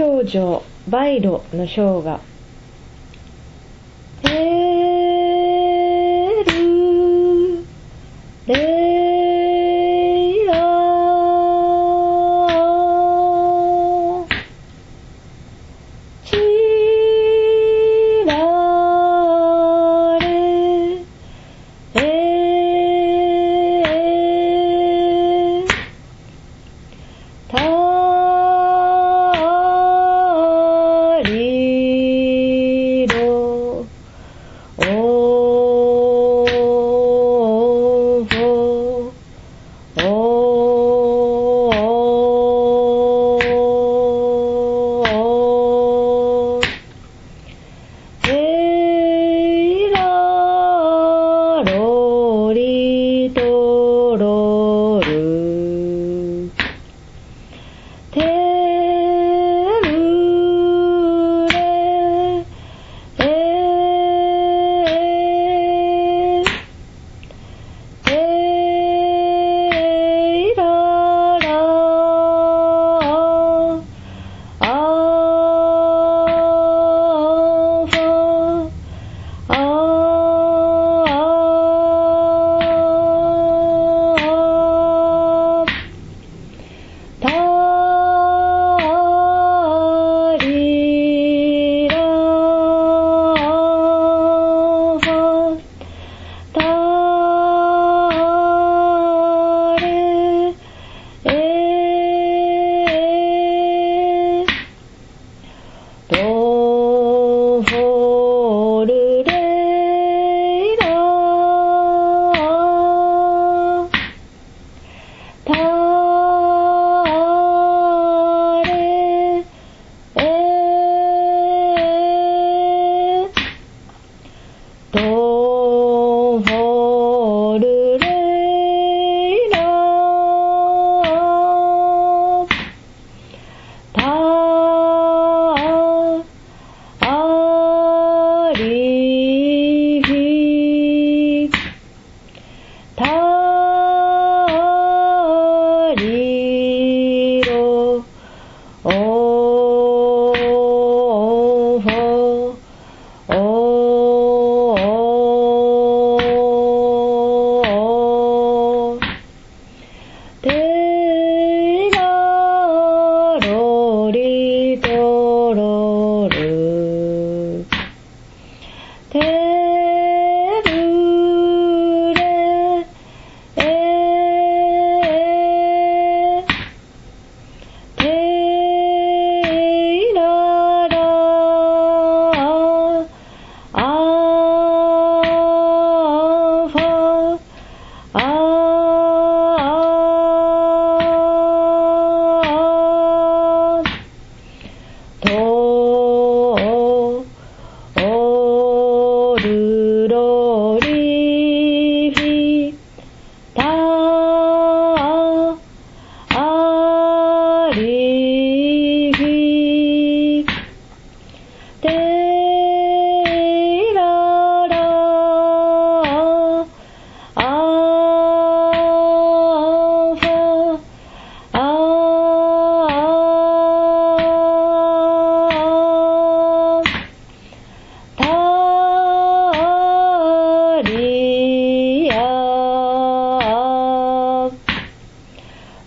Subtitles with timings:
[0.00, 2.20] 表情、梅路の章が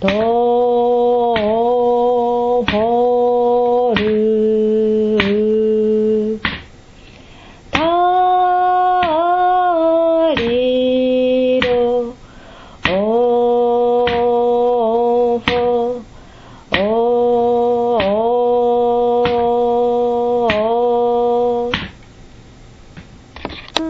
[0.00, 0.37] 더